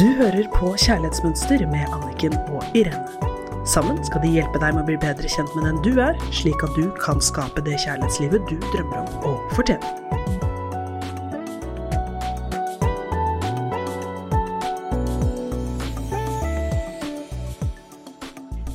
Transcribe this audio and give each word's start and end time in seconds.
Du 0.00 0.06
hører 0.16 0.46
på 0.54 0.70
Kjærlighetsmønster 0.80 1.60
med 1.68 1.90
Anniken 1.92 2.32
og 2.48 2.62
Irene. 2.72 3.66
Sammen 3.68 3.98
skal 4.06 4.22
de 4.22 4.30
hjelpe 4.32 4.56
deg 4.62 4.72
med 4.72 4.80
å 4.80 4.88
bli 4.88 4.96
bedre 5.02 5.28
kjent 5.28 5.52
med 5.52 5.66
den 5.68 5.82
du 5.84 6.00
er, 6.00 6.16
slik 6.32 6.64
at 6.64 6.72
du 6.72 6.86
kan 7.02 7.20
skape 7.20 7.60
det 7.66 7.76
kjærlighetslivet 7.82 8.48
du 8.48 8.56
drømmer 8.70 9.02
om 9.02 9.28
å 9.28 9.34
fortjene. 9.52 9.84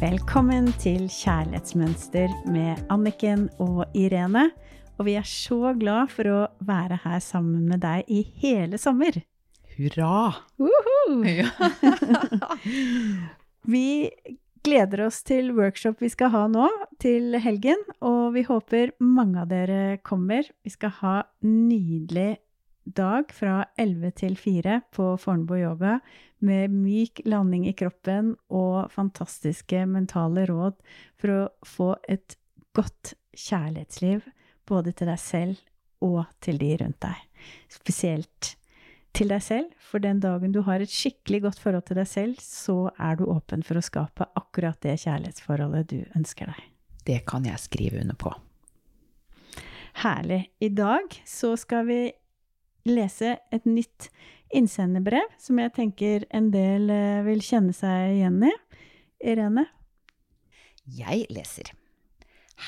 Velkommen 0.06 0.70
til 0.78 1.10
Kjærlighetsmønster 1.10 2.38
med 2.46 2.86
Anniken 2.94 3.50
og 3.58 3.88
Irene. 3.98 4.52
Og 5.00 5.10
vi 5.10 5.18
er 5.18 5.26
så 5.26 5.74
glad 5.74 6.14
for 6.14 6.30
å 6.30 6.42
være 6.62 7.02
her 7.02 7.18
sammen 7.18 7.66
med 7.66 7.82
deg 7.82 8.14
i 8.14 8.28
hele 8.46 8.78
sommer. 8.78 9.26
Hurra! 9.76 10.34
Woohoo! 10.56 11.24
vi 13.74 14.10
gleder 14.64 15.02
oss 15.06 15.20
til 15.28 15.52
workshop 15.58 16.00
vi 16.00 16.10
skal 16.14 16.32
ha 16.32 16.46
nå 16.48 16.70
til 17.04 17.36
helgen, 17.44 17.84
og 18.00 18.38
vi 18.38 18.46
håper 18.48 18.94
mange 19.04 19.44
av 19.44 19.52
dere 19.52 19.98
kommer. 20.08 20.48
Vi 20.64 20.72
skal 20.72 20.96
ha 21.02 21.18
nydelig 21.44 22.38
dag 22.86 23.36
fra 23.36 23.66
11 23.82 24.16
til 24.24 24.40
4 24.40 24.80
på 24.96 25.12
Fornebu 25.20 25.58
yoga 25.60 26.00
med 26.46 26.72
myk 26.72 27.26
landing 27.28 27.68
i 27.68 27.76
kroppen 27.76 28.38
og 28.48 28.94
fantastiske 28.96 29.84
mentale 29.92 30.48
råd 30.48 30.80
for 31.20 31.36
å 31.36 31.46
få 31.68 31.94
et 32.08 32.40
godt 32.78 33.18
kjærlighetsliv 33.36 34.24
både 34.70 34.96
til 34.96 35.12
deg 35.12 35.20
selv 35.20 36.06
og 36.06 36.24
til 36.40 36.62
de 36.62 36.78
rundt 36.80 37.02
deg. 37.04 37.18
Spesielt 37.68 38.56
til 39.16 39.32
deg 39.32 39.44
selv, 39.44 39.72
for 39.80 40.04
den 40.04 40.20
dagen 40.20 40.52
du 40.52 40.62
har 40.68 40.84
et 40.84 40.92
skikkelig 40.92 41.46
godt 41.46 41.60
forhold 41.64 41.86
til 41.88 42.00
deg 42.00 42.08
selv, 42.10 42.40
så 42.44 42.90
er 43.00 43.16
du 43.16 43.28
åpen 43.32 43.64
for 43.64 43.80
å 43.80 43.84
skape 43.84 44.28
akkurat 44.36 44.80
det 44.84 44.98
kjærlighetsforholdet 45.06 45.88
du 45.92 46.00
ønsker 46.18 46.52
deg. 46.52 46.66
Det 47.06 47.22
kan 47.30 47.46
jeg 47.48 47.62
skrive 47.64 48.02
under 48.02 48.18
på. 48.20 48.34
Herlig. 50.02 50.42
I 50.60 50.70
dag 50.76 51.16
så 51.30 51.54
skal 51.60 51.88
vi 51.88 52.00
lese 52.90 53.38
et 53.56 53.70
nytt 53.70 54.10
innsenderbrev 54.56 55.32
som 55.42 55.62
jeg 55.64 55.74
tenker 55.78 56.28
en 56.36 56.52
del 56.54 56.92
eh, 56.92 57.24
vil 57.26 57.42
kjenne 57.46 57.76
seg 57.76 58.18
igjen 58.18 58.44
i. 58.50 58.52
Irene? 59.32 59.66
Jeg 60.92 61.26
leser. 61.34 61.72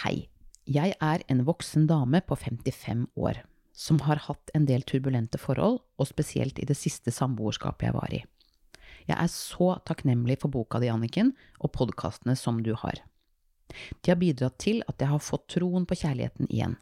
Hei. 0.04 0.30
Jeg 0.67 0.95
er 1.00 1.22
en 1.32 1.45
voksen 1.48 1.86
dame 1.88 2.20
på 2.28 2.36
55 2.39 3.06
år 3.16 3.44
som 3.78 4.00
har 4.08 4.23
hatt 4.25 4.50
en 4.58 4.66
del 4.66 4.81
turbulente 4.89 5.38
forhold, 5.38 5.83
og 6.02 6.09
spesielt 6.09 6.58
i 6.58 6.66
det 6.66 6.78
siste 6.80 7.14
samboerskapet 7.14 7.88
jeg 7.88 7.95
var 7.95 8.16
i. 8.16 8.23
Jeg 9.08 9.16
er 9.16 9.30
så 9.31 9.75
takknemlig 9.88 10.39
for 10.42 10.52
boka 10.52 10.81
di, 10.81 10.89
Anniken, 10.92 11.31
og 11.61 11.72
podkastene 11.78 12.36
som 12.36 12.64
du 12.66 12.73
har. 12.81 13.03
De 14.02 14.11
har 14.11 14.20
bidratt 14.20 14.58
til 14.64 14.81
at 14.89 14.98
jeg 15.00 15.11
har 15.11 15.23
fått 15.23 15.45
troen 15.53 15.86
på 15.88 15.98
kjærligheten 16.02 16.50
igjen. 16.50 16.75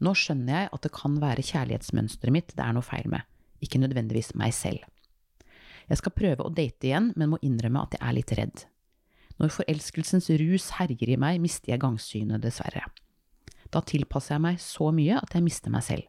Nå 0.00 0.14
skjønner 0.16 0.56
jeg 0.56 0.70
at 0.74 0.84
det 0.84 0.92
kan 0.96 1.18
være 1.22 1.44
kjærlighetsmønsteret 1.46 2.34
mitt 2.34 2.54
det 2.56 2.64
er 2.64 2.74
noe 2.74 2.84
feil 2.84 3.06
med, 3.12 3.22
ikke 3.62 3.80
nødvendigvis 3.82 4.32
meg 4.40 4.56
selv. 4.56 4.82
Jeg 5.90 6.00
skal 6.00 6.16
prøve 6.16 6.46
å 6.46 6.52
date 6.54 6.88
igjen, 6.90 7.12
men 7.18 7.32
må 7.32 7.40
innrømme 7.44 7.84
at 7.84 7.96
jeg 7.96 8.02
er 8.06 8.16
litt 8.16 8.34
redd. 8.38 8.64
Når 9.40 9.54
forelskelsens 9.54 10.28
rus 10.42 10.72
herjer 10.76 11.14
i 11.14 11.20
meg, 11.20 11.38
mister 11.42 11.72
jeg 11.72 11.82
gangsynet, 11.82 12.42
dessverre. 12.44 12.84
Da 13.70 13.82
tilpasser 13.86 14.36
jeg 14.36 14.44
meg 14.44 14.58
så 14.62 14.90
mye 14.94 15.20
at 15.20 15.36
jeg 15.36 15.46
mister 15.46 15.72
meg 15.72 15.86
selv. 15.86 16.06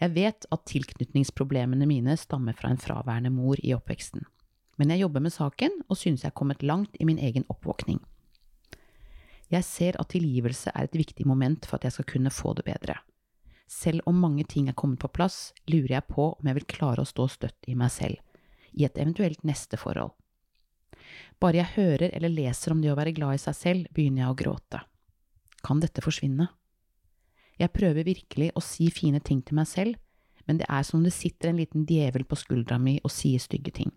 Jeg 0.00 0.14
vet 0.16 0.46
at 0.48 0.68
tilknytningsproblemene 0.68 1.88
mine 1.88 2.16
stammer 2.16 2.56
fra 2.56 2.70
en 2.72 2.80
fraværende 2.80 3.32
mor 3.34 3.60
i 3.60 3.74
oppveksten, 3.76 4.24
men 4.80 4.92
jeg 4.92 5.02
jobber 5.02 5.24
med 5.24 5.34
saken 5.34 5.82
og 5.88 5.98
synes 6.00 6.24
jeg 6.24 6.32
er 6.32 6.38
kommet 6.40 6.64
langt 6.64 6.96
i 6.96 7.04
min 7.08 7.20
egen 7.20 7.44
oppvåkning. 7.52 8.00
Jeg 9.50 9.66
ser 9.66 9.98
at 10.00 10.12
tilgivelse 10.14 10.72
er 10.72 10.86
et 10.86 10.96
viktig 10.96 11.26
moment 11.26 11.66
for 11.66 11.76
at 11.76 11.88
jeg 11.88 11.98
skal 11.98 12.08
kunne 12.12 12.32
få 12.32 12.54
det 12.56 12.64
bedre. 12.68 12.96
Selv 13.70 14.02
om 14.06 14.16
mange 14.18 14.44
ting 14.48 14.68
er 14.68 14.78
kommet 14.78 15.02
på 15.02 15.10
plass, 15.12 15.52
lurer 15.70 15.98
jeg 15.98 16.08
på 16.08 16.30
om 16.32 16.48
jeg 16.48 16.58
vil 16.58 16.70
klare 16.70 17.04
å 17.04 17.08
stå 17.08 17.26
støtt 17.30 17.68
i 17.70 17.76
meg 17.78 17.92
selv, 17.94 18.16
i 18.72 18.86
et 18.86 18.98
eventuelt 18.98 19.44
neste 19.46 19.78
forhold. 19.78 20.14
Bare 21.40 21.60
jeg 21.60 21.74
hører 21.76 22.10
eller 22.14 22.32
leser 22.32 22.72
om 22.72 22.80
det 22.82 22.92
å 22.92 22.98
være 22.98 23.14
glad 23.16 23.36
i 23.36 23.42
seg 23.42 23.58
selv, 23.58 23.92
begynner 23.94 24.24
jeg 24.24 24.32
å 24.32 24.38
gråte. 24.38 24.80
Kan 25.66 25.82
dette 25.82 26.02
forsvinne? 26.04 26.48
Jeg 27.60 27.72
prøver 27.74 28.06
virkelig 28.06 28.50
å 28.56 28.62
si 28.64 28.88
fine 28.94 29.20
ting 29.20 29.42
til 29.44 29.58
meg 29.58 29.68
selv, 29.68 29.98
men 30.48 30.60
det 30.60 30.68
er 30.72 30.84
som 30.86 31.00
om 31.00 31.04
det 31.04 31.12
sitter 31.12 31.50
en 31.50 31.60
liten 31.60 31.84
djevel 31.88 32.24
på 32.24 32.38
skuldra 32.40 32.78
mi 32.80 32.96
og 33.04 33.12
sier 33.12 33.42
stygge 33.42 33.74
ting. 33.76 33.92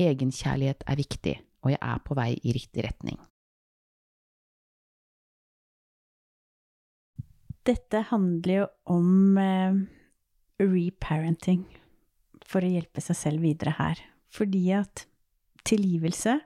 Egenkjærlighet 0.00 0.86
er 0.88 1.00
viktig, 1.00 1.34
og 1.60 1.74
jeg 1.74 1.82
er 1.84 2.00
på 2.06 2.16
vei 2.16 2.32
i 2.40 2.54
riktig 2.56 2.86
retning. 2.86 3.20
Dette 7.68 8.00
handler 8.08 8.54
jo 8.54 8.66
om 8.88 9.38
eh, 9.38 9.76
reparenting 10.64 11.66
for 12.48 12.64
å 12.64 12.70
hjelpe 12.72 13.02
seg 13.04 13.18
selv 13.18 13.44
videre 13.44 13.76
her. 13.76 14.00
Fordi 14.32 14.62
at 14.74 15.04
tilgivelse 15.66 16.38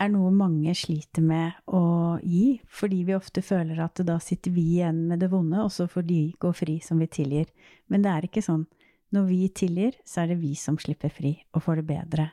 er 0.00 0.10
noe 0.12 0.30
mange 0.32 0.72
sliter 0.76 1.24
med 1.24 1.58
å 1.68 2.18
gi, 2.24 2.60
fordi 2.72 3.02
vi 3.08 3.16
ofte 3.16 3.42
føler 3.44 3.82
at 3.84 4.00
da 4.06 4.16
sitter 4.22 4.54
vi 4.54 4.64
igjen 4.78 5.04
med 5.10 5.20
det 5.20 5.30
vonde, 5.32 5.60
og 5.60 5.72
så 5.74 5.86
får 5.90 6.06
de 6.08 6.20
gå 6.40 6.52
fri 6.56 6.78
som 6.84 7.00
vi 7.02 7.08
tilgir. 7.10 7.50
Men 7.92 8.04
det 8.04 8.12
er 8.12 8.28
ikke 8.28 8.44
sånn. 8.44 8.64
Når 9.10 9.26
vi 9.26 9.40
tilgir, 9.52 9.96
så 10.06 10.22
er 10.22 10.32
det 10.32 10.40
vi 10.40 10.54
som 10.56 10.78
slipper 10.80 11.12
fri 11.12 11.34
og 11.52 11.64
får 11.66 11.80
det 11.80 11.86
bedre. 11.90 12.28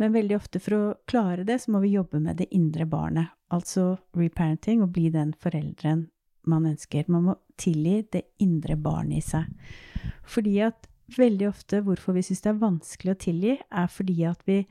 Men 0.00 0.14
veldig 0.14 0.36
ofte 0.38 0.60
for 0.62 0.76
å 0.76 0.94
klare 1.08 1.44
det, 1.48 1.58
så 1.62 1.72
må 1.72 1.82
vi 1.82 1.94
jobbe 1.96 2.20
med 2.20 2.38
det 2.40 2.50
indre 2.54 2.86
barnet. 2.88 3.32
Altså 3.52 3.96
reparenting, 4.16 4.82
og 4.84 4.92
bli 4.94 5.10
den 5.12 5.34
foreldren 5.40 6.06
man 6.48 6.66
ønsker. 6.68 7.08
Man 7.12 7.28
må 7.28 7.36
tilgi 7.60 8.00
det 8.12 8.24
indre 8.42 8.76
barnet 8.80 9.20
i 9.20 9.26
seg. 9.26 9.50
Fordi 10.28 10.56
at 10.64 10.88
veldig 11.16 11.48
ofte 11.50 11.82
hvorfor 11.84 12.16
vi 12.16 12.24
syns 12.24 12.42
det 12.44 12.52
er 12.52 12.62
vanskelig 12.62 13.14
å 13.14 13.20
tilgi, 13.26 13.54
er 13.58 13.88
fordi 13.92 14.18
at 14.28 14.42
vi 14.48 14.62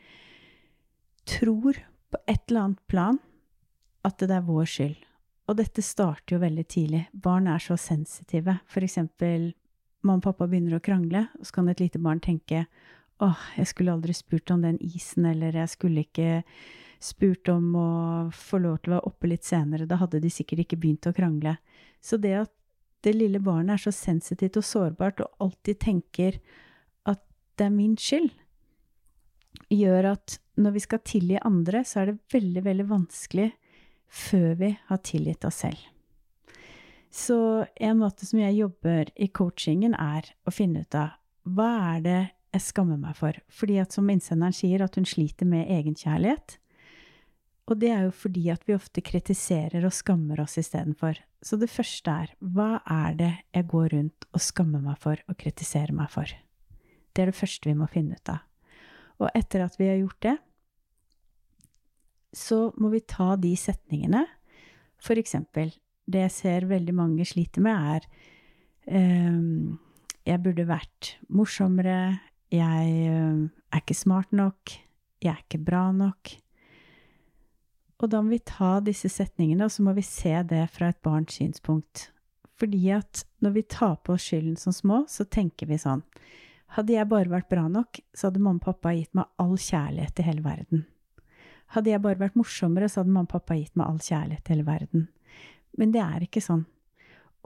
tror 1.30 1.78
på 2.12 2.20
et 2.28 2.44
eller 2.50 2.68
annet 2.68 2.84
plan 2.92 3.20
at 4.08 4.20
det 4.20 4.36
er 4.36 4.46
vår 4.46 4.68
skyld. 4.70 5.00
Og 5.50 5.58
dette 5.60 5.84
starter 5.84 6.36
jo 6.36 6.42
veldig 6.44 6.66
tidlig. 6.70 7.02
Barn 7.12 7.50
er 7.52 7.62
så 7.62 7.76
sensitive. 7.80 8.60
For 8.72 8.86
eksempel 8.86 9.52
mamma 10.02 10.22
og 10.22 10.30
pappa 10.30 10.48
begynner 10.50 10.78
å 10.78 10.84
krangle, 10.84 11.28
og 11.38 11.46
så 11.46 11.58
kan 11.58 11.70
et 11.70 11.82
lite 11.84 12.02
barn 12.02 12.22
tenke 12.24 12.66
åh, 13.22 13.42
jeg 13.54 13.70
skulle 13.70 13.94
aldri 13.94 14.16
spurt 14.18 14.50
om 14.54 14.64
den 14.64 14.80
isen, 14.82 15.28
eller 15.30 15.54
jeg 15.54 15.70
skulle 15.76 16.06
ikke 16.08 16.42
spurt 17.02 17.50
om 17.54 17.68
å 17.78 17.90
få 18.34 18.62
lov 18.62 18.80
til 18.82 18.94
å 18.94 18.96
være 18.96 19.10
oppe 19.10 19.30
litt 19.30 19.46
senere, 19.46 19.86
da 19.90 20.00
hadde 20.02 20.22
de 20.24 20.32
sikkert 20.34 20.64
ikke 20.66 20.80
begynt 20.82 21.10
å 21.10 21.14
krangle. 21.14 21.56
Så 22.02 22.18
det 22.22 22.34
at 22.40 22.54
det 23.06 23.14
lille 23.18 23.42
barnet 23.42 23.76
er 23.76 23.84
så 23.86 23.94
sensitivt 23.94 24.60
og 24.62 24.66
sårbart 24.66 25.22
og 25.24 25.46
alltid 25.46 25.80
tenker 25.82 26.38
at 27.10 27.22
det 27.58 27.68
er 27.68 27.74
min 27.74 27.96
skyld, 27.98 28.30
gjør 29.74 30.12
at 30.16 30.38
når 30.62 30.76
vi 30.78 30.84
skal 30.84 31.02
tilgi 31.06 31.40
andre, 31.42 31.84
så 31.88 32.02
er 32.02 32.12
det 32.12 32.34
veldig, 32.34 32.64
veldig 32.66 32.88
vanskelig 32.90 33.50
før 34.12 34.54
vi 34.60 34.70
har 34.90 35.02
tilgitt 35.08 35.48
oss 35.48 35.62
selv. 35.64 35.82
Så 37.12 37.66
en 37.76 38.00
måte 38.00 38.26
som 38.28 38.40
jeg 38.40 38.56
jobber 38.56 39.10
i 39.20 39.28
coachingen, 39.28 39.96
er 39.96 40.30
å 40.48 40.54
finne 40.56 40.86
ut 40.86 40.96
av 40.96 41.18
hva 41.44 41.72
er 41.96 42.06
det 42.06 42.20
jeg 42.54 42.64
skammer 42.64 43.00
meg 43.00 43.18
for? 43.20 43.36
Fordi 43.52 43.80
at 43.82 43.96
som 43.96 44.10
innsenderen 44.12 44.56
sier, 44.56 44.84
at 44.84 44.96
hun 44.96 45.08
sliter 45.08 45.48
med 45.50 45.68
egenkjærlighet. 45.72 46.58
Og 47.72 47.80
det 47.80 47.92
er 47.94 48.06
jo 48.08 48.14
fordi 48.16 48.46
at 48.52 48.64
vi 48.68 48.76
ofte 48.76 49.04
kritiserer 49.04 49.86
og 49.88 49.96
skammer 49.96 50.42
oss 50.44 50.58
istedenfor. 50.60 51.20
Så 51.42 51.58
det 51.60 51.72
første 51.72 52.14
er 52.24 52.34
hva 52.40 52.82
er 52.86 53.18
det 53.18 53.32
jeg 53.56 53.68
går 53.72 53.92
rundt 53.96 54.28
og 54.32 54.44
skammer 54.44 54.84
meg 54.84 55.00
for 55.02 55.20
og 55.28 55.40
kritiserer 55.40 55.96
meg 55.96 56.12
for? 56.14 56.32
Det 57.12 57.24
er 57.24 57.32
det 57.32 57.38
første 57.38 57.70
vi 57.70 57.76
må 57.78 57.88
finne 57.92 58.16
ut 58.16 58.32
av. 58.32 58.44
Og 59.22 59.30
etter 59.38 59.66
at 59.66 59.76
vi 59.80 59.90
har 59.90 60.00
gjort 60.00 60.22
det, 60.26 60.36
så 62.34 62.72
må 62.80 62.92
vi 62.94 63.04
ta 63.04 63.36
de 63.40 63.52
setningene. 63.60 64.26
For 65.02 65.20
eksempel, 65.20 65.74
det 66.06 66.26
jeg 66.28 66.36
ser 66.36 66.70
veldig 66.70 66.96
mange 66.96 67.26
sliter 67.28 67.64
med, 67.64 68.06
er 68.88 69.32
um, 69.32 69.80
Jeg 70.26 70.38
burde 70.44 70.68
vært 70.70 71.16
morsommere. 71.30 72.20
Jeg 72.54 73.10
um, 73.10 73.50
er 73.74 73.82
ikke 73.82 73.98
smart 73.98 74.32
nok. 74.32 74.78
Jeg 75.22 75.34
er 75.34 75.42
ikke 75.42 75.64
bra 75.66 75.90
nok. 75.92 76.36
Og 78.02 78.10
da 78.10 78.22
må 78.22 78.34
vi 78.34 78.42
ta 78.46 78.80
disse 78.82 79.10
setningene, 79.10 79.66
og 79.66 79.74
så 79.74 79.84
må 79.86 79.94
vi 79.98 80.06
se 80.06 80.34
det 80.50 80.68
fra 80.74 80.90
et 80.90 81.02
barns 81.06 81.38
synspunkt. 81.38 82.12
Fordi 82.62 82.90
at 82.94 83.26
når 83.42 83.58
vi 83.58 83.66
tar 83.66 83.98
på 84.06 84.14
oss 84.14 84.30
skylden 84.30 84.58
som 84.58 84.74
små, 84.74 85.04
så 85.10 85.26
tenker 85.26 85.70
vi 85.70 85.82
sånn 85.82 86.06
hadde 86.78 86.96
jeg 86.96 87.10
bare 87.12 87.32
vært 87.32 87.50
bra 87.52 87.66
nok, 87.68 88.00
så 88.16 88.30
hadde 88.30 88.42
mamma 88.44 88.62
og 88.62 88.68
pappa 88.70 88.94
gitt 88.96 89.12
meg 89.18 89.28
all 89.42 89.58
kjærlighet 89.60 90.22
i 90.22 90.28
hele 90.28 90.44
verden. 90.46 90.86
Hadde 91.72 91.94
jeg 91.94 92.04
bare 92.04 92.20
vært 92.20 92.38
morsommere, 92.40 92.90
så 92.92 93.02
hadde 93.02 93.14
mamma 93.14 93.30
og 93.30 93.34
pappa 93.34 93.56
gitt 93.56 93.76
meg 93.80 93.88
all 93.88 94.00
kjærlighet 94.04 94.48
i 94.50 94.54
hele 94.54 94.68
verden. 94.68 95.08
Men 95.80 95.94
det 95.96 96.02
er 96.04 96.26
ikke 96.26 96.44
sånn. 96.44 96.66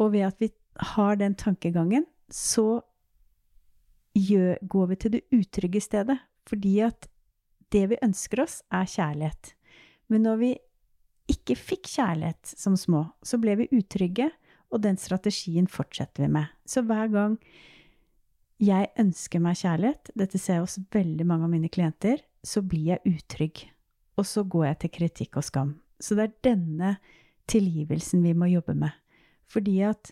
Og 0.02 0.12
ved 0.16 0.28
at 0.28 0.40
vi 0.42 0.50
har 0.96 1.20
den 1.20 1.36
tankegangen, 1.40 2.08
så 2.34 2.82
gjør, 4.18 4.58
går 4.62 4.88
vi 4.92 4.98
til 5.02 5.14
det 5.16 5.22
utrygge 5.36 5.84
stedet. 5.84 6.18
Fordi 6.50 6.80
at 6.86 7.08
det 7.74 7.86
vi 7.92 8.02
ønsker 8.06 8.42
oss, 8.44 8.62
er 8.74 8.90
kjærlighet. 8.90 9.54
Men 10.10 10.26
når 10.26 10.42
vi 10.42 10.52
ikke 11.32 11.58
fikk 11.58 11.90
kjærlighet 11.90 12.56
som 12.58 12.76
små, 12.78 13.06
så 13.26 13.40
ble 13.42 13.56
vi 13.62 13.72
utrygge, 13.74 14.30
og 14.74 14.82
den 14.84 14.98
strategien 15.00 15.70
fortsetter 15.72 16.26
vi 16.26 16.34
med. 16.36 16.52
Så 16.66 16.84
hver 16.86 17.10
gang 17.14 17.38
jeg 18.62 18.90
ønsker 19.02 19.42
meg 19.44 19.60
kjærlighet, 19.62 20.12
dette 20.18 20.42
ser 20.42 20.60
jeg 20.60 20.66
hos 20.66 20.80
veldig 20.94 21.28
mange 21.28 21.48
av 21.48 21.54
mine 21.54 21.72
klienter, 21.72 22.22
så 22.46 22.62
blir 22.66 22.96
jeg 22.96 23.16
utrygg. 23.16 23.66
Og 24.16 24.28
så 24.28 24.44
går 24.44 24.70
jeg 24.70 24.80
til 24.84 24.94
kritikk 25.00 25.40
og 25.42 25.48
skam. 25.48 25.74
Så 26.00 26.16
det 26.18 26.28
er 26.28 26.38
denne 26.52 26.92
tilgivelsen 27.52 28.24
vi 28.26 28.34
må 28.38 28.50
jobbe 28.52 28.76
med. 28.78 28.94
Fordi 29.52 29.80
at 29.86 30.12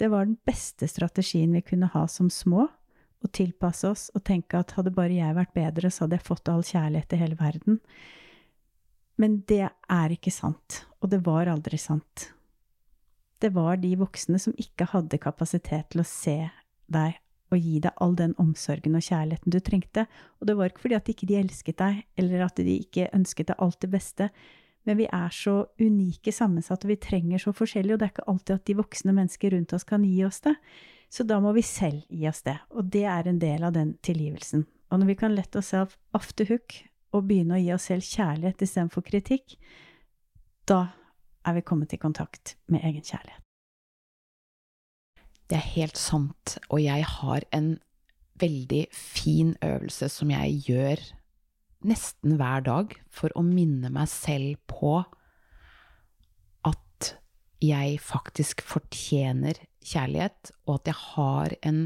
det 0.00 0.08
var 0.10 0.24
den 0.24 0.38
beste 0.48 0.88
strategien 0.88 1.52
vi 1.52 1.62
kunne 1.64 1.90
ha 1.92 2.06
som 2.08 2.30
små, 2.32 2.68
å 3.20 3.28
tilpasse 3.36 3.84
oss 3.84 4.06
og 4.16 4.24
tenke 4.24 4.56
at 4.56 4.72
hadde 4.78 4.94
bare 4.96 5.12
jeg 5.12 5.36
vært 5.36 5.52
bedre, 5.52 5.90
så 5.92 6.06
hadde 6.06 6.16
jeg 6.16 6.28
fått 6.28 6.48
all 6.48 6.62
kjærlighet 6.64 7.12
i 7.12 7.20
hele 7.20 7.36
verden. 7.36 7.80
Men 9.20 9.42
det 9.50 9.66
er 9.68 10.14
ikke 10.14 10.32
sant, 10.32 10.84
og 11.04 11.12
det 11.12 11.20
var 11.26 11.50
aldri 11.52 11.76
sant. 11.76 12.30
Det 13.40 13.52
var 13.52 13.76
de 13.80 13.92
voksne 14.00 14.40
som 14.40 14.56
ikke 14.60 14.88
hadde 14.94 15.20
kapasitet 15.20 15.92
til 15.92 16.00
å 16.00 16.08
se 16.08 16.38
deg 16.90 17.20
og 17.50 17.58
gi 17.58 17.80
deg 17.82 17.96
all 18.02 18.14
den 18.18 18.32
omsorgen 18.40 18.96
og 18.98 19.04
kjærligheten 19.04 19.52
du 19.52 19.58
trengte. 19.64 20.06
Og 20.40 20.48
det 20.48 20.56
var 20.58 20.70
ikke 20.70 20.84
fordi 20.86 20.98
at 20.98 21.10
ikke 21.12 21.28
elsket 21.40 21.78
deg, 21.80 22.02
eller 22.20 22.46
at 22.46 22.62
de 22.62 22.78
ikke 22.78 23.10
ønsket 23.16 23.50
deg 23.50 23.62
alt 23.62 23.80
det 23.82 23.90
beste, 23.92 24.30
men 24.88 24.96
vi 24.96 25.06
er 25.12 25.28
så 25.34 25.66
unike 25.80 26.32
sammensatte, 26.32 26.88
vi 26.88 26.96
trenger 26.96 27.42
så 27.42 27.52
forskjellig, 27.52 27.94
og 27.94 28.00
det 28.00 28.06
er 28.06 28.14
ikke 28.14 28.30
alltid 28.32 28.54
at 28.54 28.66
de 28.68 28.76
voksne 28.78 29.14
mennesker 29.16 29.52
rundt 29.54 29.74
oss 29.76 29.84
kan 29.84 30.06
gi 30.08 30.22
oss 30.24 30.40
det. 30.46 30.54
Så 31.10 31.26
da 31.26 31.40
må 31.42 31.52
vi 31.52 31.64
selv 31.66 32.06
gi 32.08 32.28
oss 32.30 32.44
det, 32.46 32.56
og 32.70 32.88
det 32.94 33.04
er 33.10 33.28
en 33.28 33.40
del 33.42 33.66
av 33.66 33.74
den 33.76 33.96
tilgivelsen. 34.06 34.64
Og 34.90 35.02
når 35.02 35.12
vi 35.12 35.18
kan 35.20 35.34
lette 35.34 35.60
oss 35.60 35.72
selv 35.74 35.92
off 36.16 36.32
hook 36.38 36.78
og 37.12 37.26
begynne 37.26 37.58
å 37.58 37.60
gi 37.60 37.72
oss 37.74 37.90
selv 37.90 38.06
kjærlighet 38.06 38.62
istedenfor 38.62 39.04
kritikk, 39.06 39.58
da 40.70 40.86
er 41.44 41.58
vi 41.58 41.66
kommet 41.66 41.92
i 41.92 42.00
kontakt 42.00 42.56
med 42.70 42.84
egen 42.86 43.02
kjærlighet. 43.02 43.49
Det 45.50 45.58
er 45.58 45.70
helt 45.74 45.98
sant, 45.98 46.58
og 46.70 46.78
jeg 46.78 47.02
har 47.02 47.42
en 47.50 47.72
veldig 48.38 48.84
fin 48.94 49.56
øvelse 49.66 50.06
som 50.12 50.30
jeg 50.30 50.60
gjør 50.68 51.02
nesten 51.90 52.36
hver 52.38 52.62
dag 52.62 52.94
for 53.10 53.34
å 53.34 53.42
minne 53.42 53.90
meg 53.90 54.06
selv 54.12 54.60
på 54.70 55.00
at 56.70 57.10
jeg 57.64 57.98
faktisk 58.04 58.62
fortjener 58.62 59.58
kjærlighet, 59.82 60.52
og 60.68 60.78
at 60.78 60.92
jeg 60.92 60.98
har 61.00 61.56
en, 61.66 61.80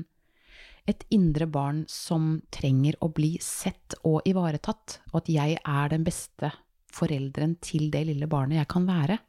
et 0.91 1.07
indre 1.15 1.49
barn 1.49 1.85
som 1.89 2.43
trenger 2.53 2.99
å 3.01 3.09
bli 3.17 3.39
sett 3.41 3.97
og 4.05 4.27
ivaretatt, 4.29 5.01
og 5.15 5.23
at 5.23 5.33
jeg 5.33 5.57
er 5.57 5.95
den 5.95 6.05
beste 6.05 6.53
forelderen 6.95 7.57
til 7.65 7.89
det 7.95 8.05
lille 8.11 8.29
barnet 8.31 8.61
jeg 8.61 8.71
kan 8.77 8.93
være. 8.93 9.23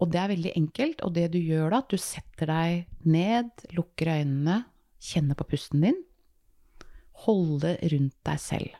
Og 0.00 0.08
det 0.08 0.20
er 0.20 0.32
veldig 0.32 0.52
enkelt, 0.56 1.02
og 1.04 1.12
det 1.16 1.26
du 1.34 1.38
gjør 1.38 1.74
da, 1.74 1.82
at 1.82 1.92
du 1.92 2.00
setter 2.00 2.48
deg 2.48 3.08
ned, 3.08 3.50
lukker 3.76 4.14
øynene, 4.14 4.62
kjenner 5.00 5.36
på 5.36 5.46
pusten 5.52 5.84
din, 5.84 5.98
holde 7.26 7.74
rundt 7.92 8.16
deg 8.24 8.40
selv. 8.40 8.78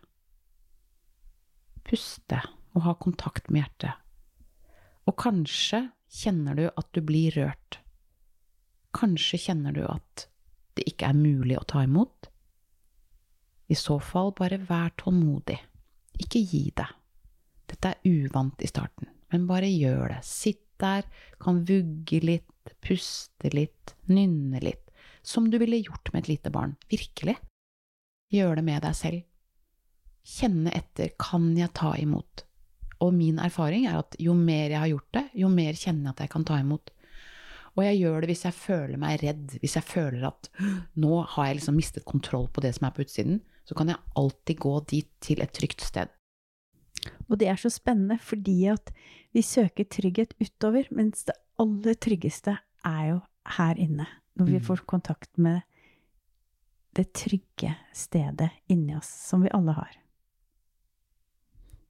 Puste 1.84 2.40
og 2.76 2.84
ha 2.86 2.94
kontakt 3.02 3.50
med 3.50 3.64
hjertet. 3.64 3.96
Og 5.08 5.16
kanskje 5.20 5.88
kjenner 6.10 6.56
du 6.56 6.66
at 6.70 6.88
du 6.96 7.02
blir 7.04 7.34
rørt. 7.36 7.80
Kanskje 8.96 9.40
kjenner 9.44 9.74
du 9.76 9.82
at 9.84 10.26
det 10.78 10.86
ikke 10.88 11.10
er 11.10 11.18
mulig 11.18 11.58
å 11.58 11.66
ta 11.68 11.84
imot. 11.84 12.30
I 13.70 13.76
så 13.78 13.98
fall, 14.02 14.32
bare 14.38 14.58
vær 14.66 14.94
tålmodig. 14.98 15.58
Ikke 16.22 16.40
gi 16.42 16.64
deg. 16.76 16.96
Dette 17.70 17.92
er 17.92 18.08
uvant 18.08 18.62
i 18.64 18.70
starten, 18.70 19.10
men 19.30 19.46
bare 19.46 19.68
gjør 19.70 20.16
det. 20.16 20.22
Sitt 20.26 20.64
der, 20.80 21.06
kan 21.42 21.62
vugge 21.68 22.20
litt, 22.24 22.74
puste 22.84 23.52
litt, 23.54 23.94
nynne 24.10 24.60
litt, 24.62 24.86
som 25.22 25.50
du 25.50 25.58
ville 25.60 25.82
gjort 25.82 26.12
med 26.12 26.24
et 26.24 26.34
lite 26.34 26.52
barn, 26.54 26.76
virkelig. 26.90 27.36
Gjør 28.30 28.60
det 28.60 28.64
med 28.66 28.84
deg 28.86 28.96
selv. 28.96 29.26
Kjenne 30.30 30.72
etter, 30.76 31.12
kan 31.18 31.50
jeg 31.58 31.72
ta 31.76 31.94
imot? 31.98 32.44
Og 33.00 33.14
min 33.16 33.40
erfaring 33.40 33.86
er 33.88 34.02
at 34.02 34.16
jo 34.20 34.34
mer 34.36 34.68
jeg 34.68 34.80
har 34.82 34.90
gjort 34.92 35.12
det, 35.16 35.26
jo 35.40 35.48
mer 35.52 35.78
kjenner 35.78 36.10
jeg 36.10 36.14
at 36.14 36.24
jeg 36.26 36.32
kan 36.34 36.44
ta 36.46 36.60
imot. 36.60 36.92
Og 37.78 37.84
jeg 37.86 38.00
gjør 38.00 38.22
det 38.22 38.30
hvis 38.32 38.44
jeg 38.44 38.56
føler 38.56 39.00
meg 39.00 39.22
redd, 39.22 39.56
hvis 39.62 39.76
jeg 39.78 39.86
føler 39.86 40.26
at 40.28 40.50
nå 41.00 41.22
har 41.34 41.48
jeg 41.48 41.60
liksom 41.60 41.78
mistet 41.78 42.06
kontroll 42.08 42.48
på 42.52 42.62
det 42.64 42.74
som 42.76 42.88
er 42.88 42.94
på 42.94 43.06
utsiden, 43.06 43.40
så 43.64 43.76
kan 43.78 43.92
jeg 43.92 44.02
alltid 44.18 44.60
gå 44.60 44.74
dit 44.90 45.10
til 45.22 45.42
et 45.44 45.54
trygt 45.54 45.84
sted. 45.86 46.10
Og 47.30 47.38
det 47.38 47.48
er 47.50 47.58
så 47.60 47.70
spennende 47.72 48.18
fordi 48.22 48.64
at 48.72 48.92
vi 49.34 49.42
søker 49.46 49.86
trygghet 49.86 50.34
utover, 50.42 50.88
mens 50.90 51.24
det 51.28 51.38
aller 51.60 51.94
tryggeste 51.94 52.56
er 52.86 53.02
jo 53.12 53.18
her 53.56 53.78
inne. 53.78 54.06
Når 54.34 54.48
vi 54.48 54.58
mm. 54.58 54.64
får 54.66 54.84
kontakt 54.90 55.38
med 55.38 55.62
det 56.98 57.12
trygge 57.14 57.74
stedet 57.94 58.50
inni 58.70 58.96
oss, 58.98 59.10
som 59.28 59.44
vi 59.44 59.52
alle 59.54 59.76
har. 59.76 59.92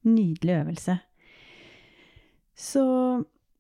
Nydelig 0.05 0.59
øvelse. 0.61 0.99
Så 2.57 2.85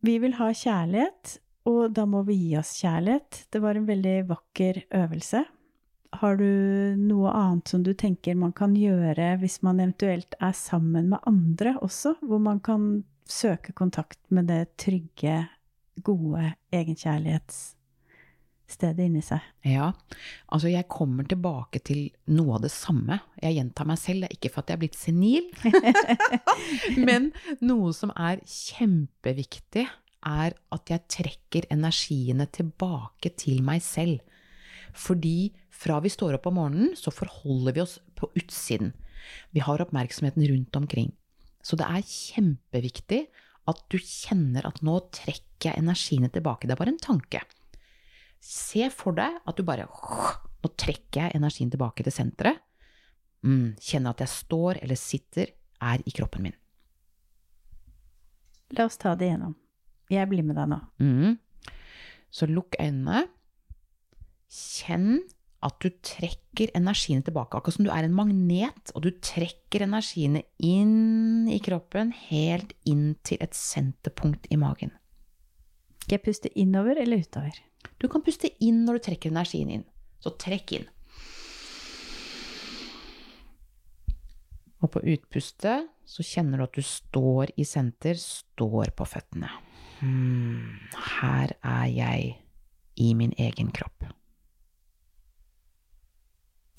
vi 0.04 0.18
vil 0.20 0.36
ha 0.36 0.50
kjærlighet, 0.52 1.38
og 1.68 1.94
da 1.96 2.04
må 2.08 2.22
vi 2.28 2.36
gi 2.36 2.58
oss 2.60 2.74
kjærlighet. 2.80 3.46
Det 3.52 3.60
var 3.62 3.76
en 3.76 3.88
veldig 3.88 4.16
vakker 4.28 4.82
øvelse. 5.00 5.44
Har 6.18 6.34
du 6.36 6.96
noe 6.98 7.30
annet 7.30 7.68
som 7.70 7.82
du 7.86 7.94
tenker 7.94 8.34
man 8.34 8.52
kan 8.56 8.74
gjøre 8.76 9.36
hvis 9.40 9.62
man 9.62 9.80
eventuelt 9.80 10.34
er 10.42 10.52
sammen 10.56 11.08
med 11.12 11.18
andre 11.28 11.76
også, 11.78 12.14
hvor 12.26 12.38
man 12.42 12.60
kan 12.64 13.04
søke 13.30 13.72
kontakt 13.78 14.18
med 14.34 14.46
det 14.50 14.76
trygge, 14.80 15.48
gode 16.02 16.54
egenkjærlighetsstedet 16.74 19.04
inni 19.06 19.22
seg? 19.22 19.38
Ja, 19.62 19.92
altså 20.50 20.68
jeg 20.72 20.88
kommer 20.90 21.24
tilbake 21.30 21.78
til 21.84 22.10
noe 22.34 22.54
av 22.58 22.62
det 22.64 22.72
samme. 22.74 23.20
Jeg 23.38 23.54
gjentar 23.60 23.86
meg 23.90 23.98
selv, 24.02 24.20
det 24.24 24.28
er 24.30 24.36
ikke 24.40 24.52
for 24.54 24.62
at 24.64 24.70
jeg 24.72 24.76
er 24.78 24.82
blitt 24.82 24.98
senil, 24.98 25.46
men 27.08 27.22
noe 27.62 27.92
som 27.96 28.10
er 28.16 28.36
kjempeviktig, 28.42 29.86
er 30.26 30.56
at 30.74 30.90
jeg 30.90 31.06
trekker 31.08 31.68
energiene 31.72 32.46
tilbake 32.52 33.30
til 33.40 33.62
meg 33.64 33.80
selv. 33.84 34.20
Fordi 34.96 35.52
fra 35.70 36.00
vi 36.04 36.12
står 36.12 36.36
opp 36.38 36.48
om 36.50 36.58
morgenen, 36.58 36.96
så 36.98 37.12
forholder 37.14 37.76
vi 37.76 37.84
oss 37.84 37.98
på 38.18 38.30
utsiden. 38.38 38.92
Vi 39.54 39.62
har 39.64 39.82
oppmerksomheten 39.82 40.46
rundt 40.48 40.76
omkring. 40.76 41.12
Så 41.62 41.76
det 41.76 41.86
er 41.86 42.06
kjempeviktig 42.06 43.24
at 43.70 43.82
du 43.92 43.98
kjenner 44.00 44.66
at 44.66 44.80
nå 44.86 44.96
trekker 45.14 45.70
jeg 45.70 45.82
energiene 45.82 46.30
tilbake. 46.32 46.66
Det 46.66 46.74
er 46.74 46.80
bare 46.80 46.94
en 46.94 47.02
tanke. 47.02 47.42
Se 48.40 48.88
for 48.94 49.16
deg 49.16 49.36
at 49.44 49.58
du 49.58 49.66
bare 49.66 49.88
Nå 50.60 50.68
trekker 50.76 51.22
jeg 51.22 51.36
energien 51.38 51.70
tilbake 51.72 52.04
til 52.04 52.12
senteret. 52.12 52.58
Mm, 53.40 53.78
kjenner 53.80 54.12
at 54.12 54.20
jeg 54.20 54.32
står 54.34 54.80
eller 54.82 54.98
sitter, 55.00 55.54
er 55.80 56.02
i 56.04 56.12
kroppen 56.12 56.44
min. 56.44 56.56
La 58.76 58.84
oss 58.84 59.00
ta 59.00 59.14
det 59.16 59.30
igjennom. 59.30 59.54
Jeg 60.12 60.28
blir 60.28 60.44
med 60.44 60.58
deg 60.60 60.68
nå. 60.68 60.78
Mm. 61.00 61.38
Så 62.28 62.44
lukk 62.50 62.76
øynene. 62.76 63.24
Kjenn 64.50 65.20
at 65.62 65.76
du 65.84 65.90
trekker 66.02 66.72
energiene 66.76 67.22
tilbake, 67.24 67.58
akkurat 67.58 67.76
som 67.76 67.86
du 67.86 67.90
er 67.92 68.06
en 68.06 68.16
magnet, 68.16 68.92
og 68.94 69.04
du 69.04 69.10
trekker 69.22 69.84
energiene 69.84 70.42
inn 70.64 71.48
i 71.52 71.60
kroppen, 71.62 72.14
helt 72.30 72.72
inn 72.88 73.12
til 73.26 73.40
et 73.44 73.56
senterpunkt 73.56 74.48
i 74.50 74.58
magen. 74.60 74.94
Skal 76.00 76.16
jeg 76.16 76.24
puste 76.24 76.52
innover 76.58 76.98
eller 76.98 77.20
utover? 77.22 77.60
Du 78.00 78.08
kan 78.08 78.24
puste 78.24 78.50
inn 78.64 78.82
når 78.86 78.98
du 78.98 79.06
trekker 79.10 79.32
energien 79.32 79.70
inn. 79.76 79.86
Så 80.20 80.32
trekk 80.40 80.74
inn. 80.80 80.88
Og 84.80 84.88
på 84.94 85.02
utpustet 85.12 85.90
så 86.08 86.24
kjenner 86.24 86.60
du 86.60 86.66
at 86.66 86.76
du 86.76 86.84
står 86.84 87.52
i 87.60 87.66
senter, 87.68 88.16
står 88.16 88.94
på 88.96 89.06
føttene. 89.06 89.52
Hmm, 90.00 90.80
her 91.20 91.52
er 91.60 91.86
jeg 91.92 92.36
i 92.96 93.12
min 93.14 93.36
egen 93.36 93.68
kropp. 93.76 93.89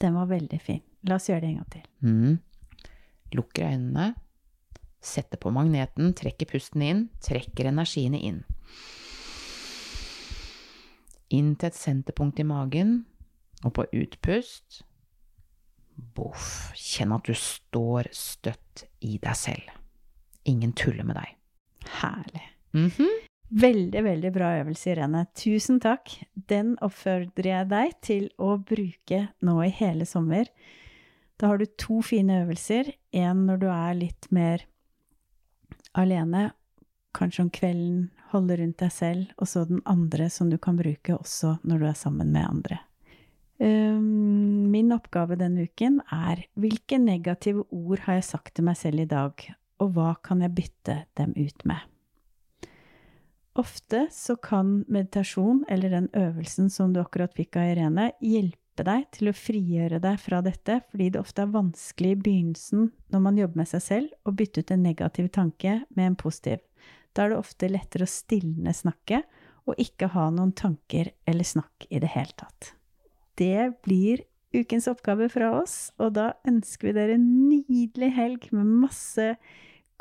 Den 0.01 0.17
var 0.17 0.29
veldig 0.31 0.59
fin. 0.61 0.81
La 1.07 1.17
oss 1.17 1.29
gjøre 1.29 1.43
det 1.43 1.51
en 1.51 1.59
gang 1.61 1.71
til. 1.75 1.85
Mm. 2.05 2.39
Lukker 3.37 3.67
øynene, 3.69 4.07
setter 5.01 5.39
på 5.41 5.53
magneten, 5.53 6.13
trekker 6.17 6.49
pusten 6.49 6.83
inn, 6.85 7.03
trekker 7.23 7.69
energiene 7.69 8.19
inn. 8.19 8.41
Inn 11.31 11.53
til 11.55 11.69
et 11.69 11.77
senterpunkt 11.77 12.41
i 12.41 12.47
magen, 12.47 13.03
og 13.63 13.75
på 13.77 13.85
utpust 13.93 14.81
Boff. 16.15 16.71
Kjenn 16.75 17.13
at 17.13 17.27
du 17.29 17.35
står 17.37 18.09
støtt 18.15 18.85
i 19.05 19.17
deg 19.21 19.37
selv. 19.37 19.75
Ingen 20.49 20.73
tuller 20.73 21.05
med 21.05 21.19
deg. 21.19 21.35
Herlig. 22.01 22.47
Mm 22.73 22.89
-hmm. 22.89 23.20
Veldig, 23.51 24.03
veldig 24.05 24.29
bra 24.31 24.53
øvelse, 24.61 24.93
Irene. 24.93 25.25
Tusen 25.35 25.81
takk. 25.83 26.13
Den 26.47 26.77
oppfordrer 26.79 27.49
jeg 27.49 27.69
deg 27.73 27.97
til 28.05 28.29
å 28.39 28.55
bruke 28.63 29.25
nå 29.43 29.57
i 29.65 29.73
hele 29.75 30.07
sommer. 30.07 30.47
Da 31.35 31.49
har 31.51 31.59
du 31.59 31.65
to 31.75 31.99
fine 32.05 32.45
øvelser. 32.45 32.93
En 33.11 33.43
når 33.49 33.59
du 33.59 33.67
er 33.73 33.97
litt 33.97 34.29
mer 34.31 34.63
alene, 35.97 36.51
kanskje 37.17 37.43
om 37.43 37.51
kvelden, 37.51 38.05
holde 38.31 38.55
rundt 38.61 38.79
deg 38.79 38.93
selv, 38.95 39.35
og 39.35 39.49
så 39.51 39.65
den 39.67 39.81
andre 39.89 40.29
som 40.31 40.47
du 40.47 40.55
kan 40.61 40.79
bruke 40.79 41.17
også 41.17 41.57
når 41.67 41.81
du 41.81 41.87
er 41.89 41.99
sammen 41.99 42.31
med 42.31 42.47
andre. 42.47 42.79
Min 43.61 44.95
oppgave 44.95 45.35
denne 45.37 45.67
uken 45.67 45.99
er 46.07 46.45
hvilke 46.55 46.97
negative 46.97 47.67
ord 47.67 48.07
har 48.07 48.21
jeg 48.21 48.29
sagt 48.31 48.55
til 48.55 48.65
meg 48.65 48.79
selv 48.79 49.03
i 49.03 49.09
dag, 49.11 49.43
og 49.83 49.91
hva 49.97 50.13
kan 50.23 50.41
jeg 50.41 50.55
bytte 50.55 51.01
dem 51.19 51.35
ut 51.35 51.67
med? 51.67 51.90
Ofte 53.59 54.07
så 54.11 54.37
kan 54.39 54.85
meditasjon, 54.87 55.65
eller 55.69 55.91
den 55.91 56.09
øvelsen 56.15 56.69
som 56.71 56.93
du 56.93 57.01
akkurat 57.01 57.33
fikk 57.35 57.57
av 57.59 57.73
Irene, 57.73 58.11
hjelpe 58.23 58.85
deg 58.87 59.09
til 59.11 59.31
å 59.31 59.35
frigjøre 59.35 59.99
deg 60.03 60.19
fra 60.23 60.39
dette, 60.45 60.79
fordi 60.91 61.09
det 61.11 61.19
ofte 61.19 61.43
er 61.43 61.51
vanskelig 61.51 62.13
i 62.15 62.19
begynnelsen 62.23 62.87
når 63.11 63.23
man 63.27 63.39
jobber 63.41 63.63
med 63.63 63.71
seg 63.73 63.83
selv, 63.83 64.13
å 64.23 64.31
bytte 64.31 64.63
ut 64.63 64.71
en 64.71 64.85
negativ 64.87 65.27
tanke 65.35 65.81
med 65.89 66.05
en 66.07 66.19
positiv. 66.19 66.63
Da 67.11 67.25
er 67.25 67.33
det 67.33 67.41
ofte 67.41 67.67
lettere 67.67 68.07
å 68.07 68.13
stilne 68.13 68.71
snakket, 68.75 69.27
og 69.67 69.77
ikke 69.77 70.09
ha 70.15 70.29
noen 70.33 70.55
tanker 70.57 71.11
eller 71.29 71.45
snakk 71.45 71.85
i 71.91 71.99
det 72.01 72.09
hele 72.15 72.33
tatt. 72.39 72.71
Det 73.37 73.67
blir 73.83 74.23
ukens 74.55 74.87
oppgave 74.91 75.27
fra 75.31 75.51
oss, 75.59 75.91
og 75.99 76.15
da 76.15 76.31
ønsker 76.47 76.89
vi 76.89 76.95
dere 76.95 77.19
en 77.19 77.27
nydelig 77.49 78.11
helg 78.15 78.47
med 78.55 78.71
masse 78.87 79.27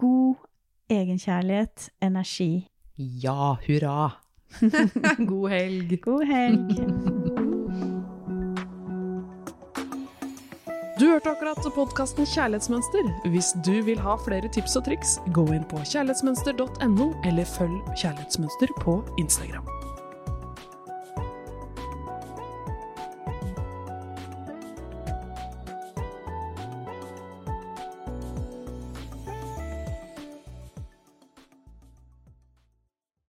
god 0.00 0.38
egenkjærlighet, 0.90 1.90
energi. 2.02 2.66
Ja, 3.02 3.58
hurra! 3.66 4.12
God 5.18 5.50
helg! 5.50 6.00
God 6.04 6.24
helg! 6.24 6.74
Du 10.98 11.06
hørte 11.06 11.30
akkurat 11.30 11.64
podkasten 11.74 12.28
Kjærlighetsmønster. 12.28 13.08
Hvis 13.32 13.54
du 13.64 13.78
vil 13.88 14.04
ha 14.04 14.18
flere 14.20 14.52
tips 14.52 14.76
og 14.76 14.84
triks, 14.90 15.16
gå 15.32 15.46
inn 15.56 15.64
på 15.64 15.80
kjærlighetsmønster.no, 15.80 17.12
eller 17.24 17.48
følg 17.56 17.80
Kjærlighetsmønster 17.96 18.76
på 18.84 19.00
Instagram. 19.22 19.79